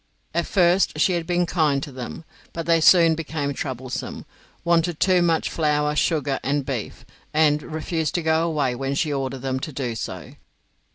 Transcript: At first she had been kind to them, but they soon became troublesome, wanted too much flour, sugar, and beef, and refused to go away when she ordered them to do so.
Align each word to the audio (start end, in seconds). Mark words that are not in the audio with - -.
At 0.33 0.47
first 0.47 0.97
she 0.99 1.13
had 1.13 1.27
been 1.27 1.45
kind 1.45 1.83
to 1.83 1.91
them, 1.91 2.25
but 2.53 2.65
they 2.65 2.81
soon 2.81 3.13
became 3.13 3.53
troublesome, 3.53 4.25
wanted 4.63 4.99
too 4.99 5.21
much 5.21 5.47
flour, 5.47 5.95
sugar, 5.95 6.39
and 6.41 6.65
beef, 6.65 7.05
and 7.35 7.61
refused 7.61 8.15
to 8.15 8.23
go 8.23 8.41
away 8.41 8.73
when 8.73 8.95
she 8.95 9.13
ordered 9.13 9.43
them 9.43 9.59
to 9.59 9.71
do 9.71 9.93
so. 9.93 10.33